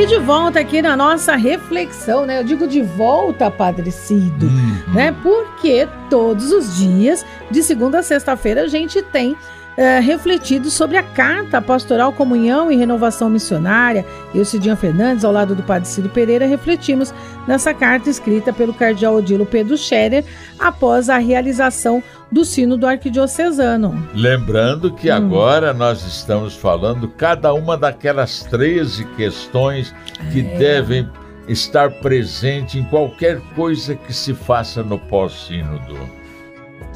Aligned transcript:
E 0.00 0.06
de 0.06 0.16
volta 0.16 0.58
aqui 0.58 0.80
na 0.80 0.96
nossa 0.96 1.36
reflexão, 1.36 2.24
né? 2.24 2.38
Eu 2.38 2.44
digo 2.44 2.66
de 2.66 2.80
volta, 2.80 3.50
Padre 3.50 3.90
Cido, 3.90 4.46
uhum. 4.46 4.94
né? 4.94 5.14
Porque 5.22 5.86
todos 6.08 6.52
os 6.52 6.74
dias, 6.78 7.22
de 7.50 7.62
segunda 7.62 7.98
a 7.98 8.02
sexta-feira, 8.02 8.62
a 8.62 8.66
gente 8.66 9.02
tem 9.02 9.36
é, 9.76 10.00
refletido 10.00 10.70
sobre 10.70 10.96
a 10.96 11.02
carta 11.02 11.60
pastoral 11.60 12.12
Comunhão 12.12 12.70
e 12.70 12.76
Renovação 12.76 13.30
Missionária. 13.30 14.04
Eu, 14.34 14.44
Cidinha 14.44 14.76
Fernandes, 14.76 15.24
ao 15.24 15.32
lado 15.32 15.54
do 15.54 15.62
Padre 15.62 15.88
Ciro 15.88 16.08
Pereira, 16.08 16.46
refletimos 16.46 17.14
nessa 17.46 17.72
carta 17.72 18.10
escrita 18.10 18.52
pelo 18.52 18.74
cardeal 18.74 19.16
Odilo 19.16 19.46
Pedro 19.46 19.76
Scherer 19.76 20.24
após 20.58 21.08
a 21.08 21.18
realização 21.18 22.02
do 22.30 22.44
sino 22.44 22.76
do 22.76 22.86
arquidiocesano. 22.86 24.08
Lembrando 24.14 24.92
que 24.92 25.10
hum. 25.10 25.14
agora 25.14 25.72
nós 25.72 26.06
estamos 26.06 26.54
falando 26.54 27.08
cada 27.08 27.52
uma 27.52 27.76
daquelas 27.76 28.44
13 28.44 29.04
questões 29.16 29.94
que 30.32 30.40
é. 30.40 30.58
devem 30.58 31.08
estar 31.48 31.90
presente 31.90 32.78
em 32.78 32.84
qualquer 32.84 33.40
coisa 33.56 33.96
que 33.96 34.12
se 34.12 34.34
faça 34.34 34.82
no 34.82 34.98
pós-sínodo. 34.98 36.19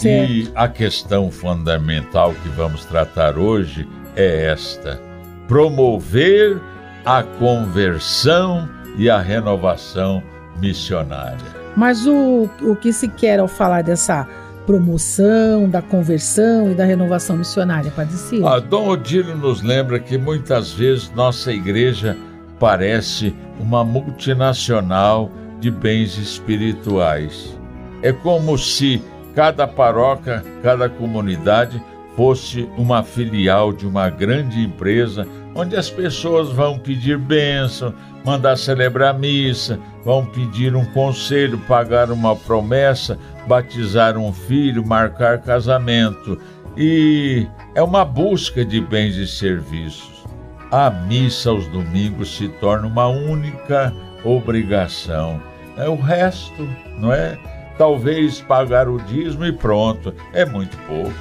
E 0.02 0.50
a 0.54 0.68
questão 0.68 1.30
fundamental 1.30 2.34
que 2.42 2.48
vamos 2.48 2.84
tratar 2.84 3.38
hoje 3.38 3.88
é 4.16 4.46
esta: 4.46 5.00
promover 5.46 6.60
a 7.04 7.22
conversão 7.22 8.68
e 8.96 9.08
a 9.10 9.20
renovação 9.20 10.22
missionária. 10.60 11.64
Mas 11.76 12.06
o, 12.06 12.48
o 12.62 12.76
que 12.76 12.92
se 12.92 13.08
quer 13.08 13.40
ao 13.40 13.48
falar 13.48 13.82
dessa 13.82 14.26
promoção, 14.66 15.68
da 15.68 15.82
conversão 15.82 16.70
e 16.70 16.74
da 16.74 16.84
renovação 16.84 17.36
missionária, 17.36 17.90
Padre 17.90 18.16
Ciro? 18.16 18.46
Ah, 18.46 18.60
Dom 18.60 18.88
Odílio 18.88 19.36
nos 19.36 19.62
lembra 19.62 19.98
que 19.98 20.16
muitas 20.16 20.72
vezes 20.72 21.10
nossa 21.14 21.52
igreja 21.52 22.16
parece 22.58 23.34
uma 23.60 23.84
multinacional 23.84 25.30
de 25.60 25.70
bens 25.70 26.16
espirituais. 26.16 27.58
É 28.02 28.12
como 28.12 28.56
se 28.56 29.02
cada 29.34 29.66
paróquia, 29.66 30.44
cada 30.62 30.88
comunidade 30.88 31.82
fosse 32.16 32.68
uma 32.76 33.02
filial 33.02 33.72
de 33.72 33.86
uma 33.86 34.08
grande 34.08 34.62
empresa 34.62 35.26
onde 35.54 35.76
as 35.76 35.88
pessoas 35.90 36.50
vão 36.50 36.78
pedir 36.78 37.18
bênção, 37.18 37.94
mandar 38.24 38.56
celebrar 38.56 39.16
missa, 39.16 39.78
vão 40.04 40.24
pedir 40.26 40.74
um 40.74 40.84
conselho, 40.86 41.58
pagar 41.68 42.10
uma 42.10 42.34
promessa, 42.34 43.18
batizar 43.46 44.16
um 44.16 44.32
filho, 44.32 44.86
marcar 44.86 45.38
casamento. 45.38 46.38
E 46.76 47.46
é 47.74 47.82
uma 47.82 48.04
busca 48.04 48.64
de 48.64 48.80
bens 48.80 49.16
e 49.16 49.26
serviços. 49.26 50.24
A 50.72 50.90
missa 50.90 51.50
aos 51.50 51.66
domingos 51.68 52.36
se 52.36 52.48
torna 52.48 52.86
uma 52.88 53.06
única 53.06 53.94
obrigação. 54.24 55.40
É 55.76 55.88
o 55.88 55.94
resto, 55.94 56.68
não 56.98 57.12
é? 57.12 57.38
Talvez 57.76 58.40
pagar 58.40 58.88
o 58.88 58.98
dízimo 58.98 59.44
e 59.44 59.52
pronto. 59.52 60.14
É 60.32 60.44
muito 60.44 60.76
pouco. 60.86 61.12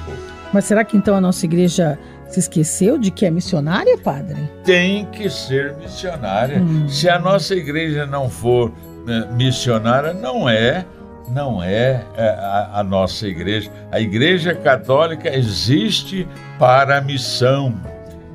Mas 0.52 0.64
será 0.64 0.84
que 0.84 0.96
então 0.96 1.16
a 1.16 1.20
nossa 1.20 1.44
igreja 1.44 1.98
se 2.28 2.40
esqueceu 2.40 2.98
de 2.98 3.10
que 3.10 3.26
é 3.26 3.30
missionária, 3.30 3.98
padre? 3.98 4.48
Tem 4.64 5.04
que 5.06 5.28
ser 5.28 5.74
missionária. 5.76 6.58
Hum. 6.58 6.88
Se 6.88 7.08
a 7.08 7.18
nossa 7.18 7.54
igreja 7.54 8.06
não 8.06 8.28
for 8.28 8.72
né, 9.04 9.28
missionária, 9.32 10.12
não 10.12 10.48
é. 10.48 10.84
Não 11.26 11.62
é, 11.62 12.04
é 12.18 12.28
a, 12.28 12.80
a 12.80 12.84
nossa 12.84 13.26
igreja. 13.26 13.70
A 13.90 13.98
igreja 13.98 14.54
católica 14.54 15.34
existe 15.34 16.28
para 16.58 16.98
a 16.98 17.00
missão. 17.00 17.74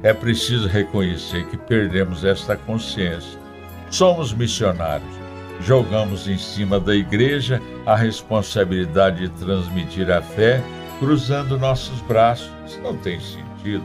É 0.02 0.12
preciso 0.12 0.68
reconhecer 0.68 1.46
que 1.48 1.58
perdemos 1.58 2.26
esta 2.26 2.58
consciência. 2.58 3.38
Somos 3.92 4.34
missionários 4.34 5.19
jogamos 5.60 6.28
em 6.28 6.38
cima 6.38 6.80
da 6.80 6.96
igreja 6.96 7.62
a 7.86 7.96
responsabilidade 7.96 9.28
de 9.28 9.30
transmitir 9.30 10.10
a 10.12 10.22
fé, 10.22 10.64
cruzando 11.00 11.58
nossos 11.58 12.02
braços. 12.02 12.52
Isso 12.66 12.80
não 12.82 12.96
tem 12.98 13.20
sentido. 13.20 13.84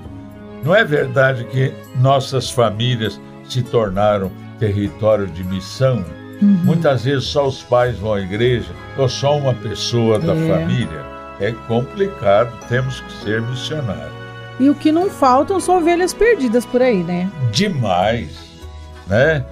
Não 0.62 0.74
é 0.74 0.84
verdade 0.84 1.44
que 1.44 1.72
nossas 1.96 2.50
famílias 2.50 3.20
se 3.48 3.62
tornaram 3.62 4.30
território 4.58 5.26
de 5.26 5.44
missão? 5.44 6.04
Uhum. 6.40 6.60
Muitas 6.64 7.04
vezes 7.04 7.24
só 7.24 7.46
os 7.46 7.62
pais 7.62 7.98
vão 7.98 8.14
à 8.14 8.20
igreja 8.20 8.70
ou 8.96 9.08
só 9.08 9.36
uma 9.36 9.54
pessoa 9.54 10.18
da 10.18 10.34
é. 10.34 10.48
família. 10.48 11.14
É 11.40 11.52
complicado, 11.66 12.56
temos 12.68 13.00
que 13.00 13.12
ser 13.24 13.42
missionários. 13.42 14.14
E 14.58 14.70
o 14.70 14.74
que 14.74 14.92
não 14.92 15.10
faltam 15.10 15.58
são 15.58 15.78
ovelhas 15.78 16.14
perdidas 16.14 16.64
por 16.64 16.80
aí, 16.80 17.02
né? 17.02 17.28
Demais, 17.50 18.38
né? 19.08 19.44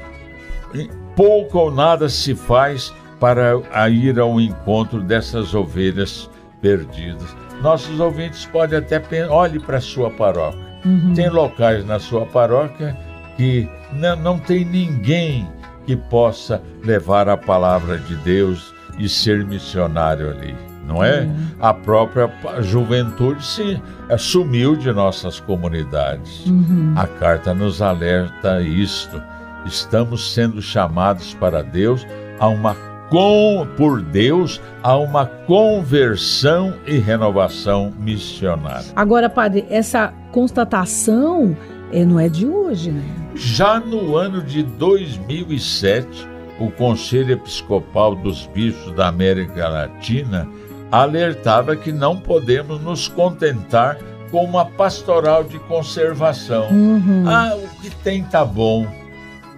Pouco 1.16 1.58
ou 1.58 1.70
nada 1.70 2.08
se 2.08 2.34
faz 2.34 2.92
para 3.20 3.60
ir 3.88 4.18
ao 4.18 4.40
encontro 4.40 5.00
dessas 5.00 5.54
ovelhas 5.54 6.28
perdidas. 6.60 7.36
Nossos 7.60 8.00
ouvintes 8.00 8.46
podem 8.46 8.78
até 8.78 8.98
pensar, 8.98 9.30
olhe 9.32 9.60
para 9.60 9.78
a 9.78 9.80
sua 9.80 10.10
paróquia. 10.10 10.60
Uhum. 10.84 11.14
Tem 11.14 11.28
locais 11.28 11.84
na 11.86 12.00
sua 12.00 12.26
paróquia 12.26 12.96
que 13.36 13.68
não, 13.92 14.16
não 14.16 14.38
tem 14.38 14.64
ninguém 14.64 15.48
que 15.86 15.96
possa 15.96 16.60
levar 16.84 17.28
a 17.28 17.36
palavra 17.36 17.98
de 17.98 18.16
Deus 18.16 18.74
e 18.98 19.08
ser 19.08 19.44
missionário 19.44 20.30
ali, 20.30 20.54
não 20.86 21.02
é? 21.02 21.22
Uhum. 21.22 21.46
A 21.60 21.72
própria 21.72 22.30
juventude 22.60 23.44
se 23.44 23.80
sumiu 24.18 24.76
de 24.76 24.92
nossas 24.92 25.40
comunidades. 25.40 26.44
Uhum. 26.46 26.94
A 26.96 27.06
carta 27.06 27.54
nos 27.54 27.80
alerta 27.80 28.60
isto 28.60 29.22
estamos 29.66 30.32
sendo 30.32 30.60
chamados 30.60 31.34
para 31.34 31.62
Deus 31.62 32.06
a 32.38 32.48
uma 32.48 32.74
com, 33.12 33.68
por 33.76 34.00
Deus 34.00 34.58
a 34.82 34.96
uma 34.96 35.26
conversão 35.26 36.74
e 36.86 36.96
renovação 36.96 37.92
missionária. 37.98 38.86
Agora, 38.96 39.28
padre, 39.28 39.66
essa 39.68 40.14
constatação 40.32 41.54
é, 41.92 42.06
não 42.06 42.18
é 42.18 42.30
de 42.30 42.46
hoje, 42.46 42.90
né? 42.90 43.02
Já 43.34 43.78
no 43.78 44.16
ano 44.16 44.42
de 44.42 44.62
2007, 44.62 46.26
o 46.58 46.70
Conselho 46.70 47.32
Episcopal 47.32 48.16
dos 48.16 48.46
Bispos 48.46 48.94
da 48.94 49.08
América 49.08 49.68
Latina 49.68 50.48
alertava 50.90 51.76
que 51.76 51.92
não 51.92 52.18
podemos 52.18 52.80
nos 52.80 53.08
contentar 53.08 53.98
com 54.30 54.42
uma 54.42 54.64
pastoral 54.64 55.44
de 55.44 55.58
conservação. 55.58 56.68
Uhum. 56.70 57.24
Ah, 57.26 57.54
o 57.54 57.82
que 57.82 57.90
tem 57.96 58.24
tá 58.24 58.42
bom 58.42 58.86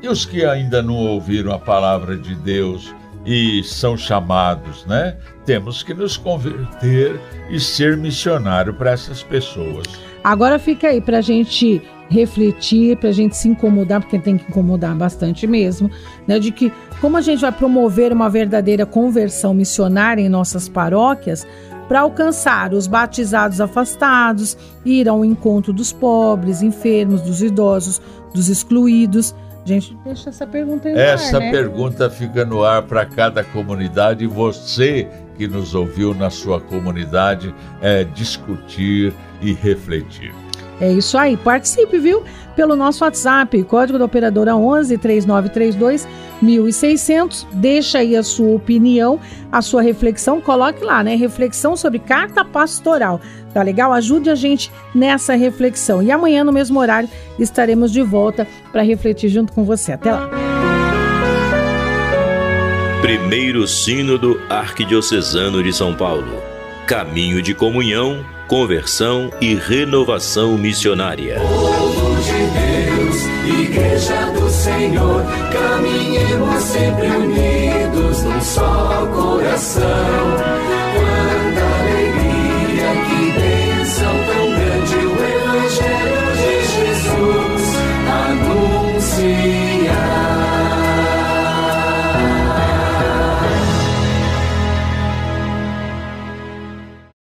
e 0.05 0.09
os 0.09 0.27
que 0.27 0.45
ainda 0.45 0.83
não 0.83 0.97
ouviram 0.97 1.51
a 1.51 1.59
palavra 1.59 2.15
de 2.15 2.35
Deus 2.35 2.95
e 3.25 3.63
são 3.65 3.97
chamados, 3.97 4.85
né? 4.85 5.17
Temos 5.47 5.83
que 5.83 5.95
nos 5.95 6.19
converter 6.19 7.19
e 7.49 7.59
ser 7.59 7.97
missionário 7.97 8.75
para 8.75 8.91
essas 8.91 9.23
pessoas. 9.23 9.87
Agora 10.23 10.59
fica 10.59 10.89
aí 10.89 11.01
para 11.01 11.19
a 11.19 11.23
gente 11.23 11.81
refletir, 12.11 12.99
para 12.99 13.09
a 13.09 13.13
gente 13.13 13.35
se 13.35 13.49
incomodar, 13.49 14.03
porque 14.03 14.19
tem 14.19 14.37
que 14.37 14.47
incomodar 14.47 14.95
bastante 14.95 15.47
mesmo, 15.47 15.91
né? 16.27 16.39
De 16.39 16.51
que 16.51 16.71
como 17.01 17.17
a 17.17 17.23
gente 17.23 17.41
vai 17.41 17.53
promover 17.53 18.13
uma 18.13 18.29
verdadeira 18.29 18.85
conversão 18.85 19.55
missionária 19.55 20.21
em 20.21 20.29
nossas 20.29 20.69
paróquias 20.69 21.47
para 21.89 22.01
alcançar 22.01 22.75
os 22.75 22.87
batizados 22.87 23.59
afastados, 23.59 24.55
ir 24.85 25.09
ao 25.09 25.25
encontro 25.25 25.73
dos 25.73 25.93
pobres, 25.95 26.61
enfermos, 26.61 27.23
dos 27.23 27.43
idosos, 27.43 28.03
dos 28.35 28.51
excluídos 28.51 29.35
Gente, 29.65 29.97
deixa 30.05 30.29
essa 30.29 30.47
pergunta 30.47 30.89
aí 30.89 30.99
Essa 30.99 31.39
ar, 31.39 31.43
né? 31.43 31.51
pergunta 31.51 32.11
fica 32.11 32.45
no 32.45 32.63
ar 32.63 32.83
para 32.83 33.07
cada 33.07 33.43
comunidade 33.43 34.25
e 34.25 34.27
você 34.27 35.09
que 35.37 35.49
nos 35.49 35.75
ouviu 35.75 36.15
na 36.15 36.29
sua 36.31 36.61
comunidade 36.61 37.55
é 37.81 38.05
discutir 38.05 39.13
e 39.41 39.53
refletir. 39.53 40.35
É 40.81 40.93
isso 40.93 41.17
aí, 41.17 41.37
participe, 41.37 41.99
viu? 41.99 42.23
Pelo 42.57 42.77
nosso 42.77 43.05
WhatsApp, 43.05 43.63
código 43.65 43.99
da 43.99 44.05
operadora 44.05 44.57
11 44.57 44.97
3932 44.99 46.07
1600. 46.41 47.47
Deixa 47.53 47.99
aí 47.99 48.17
a 48.17 48.23
sua 48.23 48.55
opinião, 48.55 49.19
a 49.51 49.61
sua 49.63 49.83
reflexão, 49.83 50.41
coloque 50.41 50.85
lá, 50.85 51.03
né? 51.03 51.15
Reflexão 51.17 51.77
sobre 51.77 51.99
carta 51.99 52.45
pastoral. 52.45 53.21
Tá 53.53 53.63
legal? 53.63 53.93
Ajude 53.93 54.31
a 54.31 54.35
gente 54.35 54.71
nessa 54.95 55.35
reflexão. 55.35 56.03
E 56.03 56.11
amanhã, 56.11 56.43
no 56.45 56.53
mesmo 56.53 56.79
horário, 56.79 57.09
estaremos 57.39 57.93
de 57.93 58.03
volta 58.03 58.47
para 58.73 58.83
refletir 58.83 59.29
junto 59.29 59.53
com 59.53 59.65
você. 59.65 59.93
Até 59.93 60.13
lá. 60.13 60.29
Primeiro 63.01 63.67
Sínodo 63.69 64.41
Arquidiocesano 64.49 65.63
de 65.63 65.73
São 65.73 65.95
Paulo. 65.95 66.54
Caminho 66.87 67.41
de 67.41 67.55
comunhão, 67.55 68.23
conversão 68.47 69.33
e 69.41 69.55
renovação 69.55 70.59
missionária. 70.59 71.41
Povo 71.41 72.15
de 72.21 72.33
Deus, 72.53 73.59
Igreja 73.59 74.31
do 74.33 74.51
Senhor, 74.51 75.25
caminhemos 75.51 76.63
sempre 76.63 77.07
unidos 77.07 78.23
num 78.23 78.41
só 78.43 79.07
coração 79.15 80.14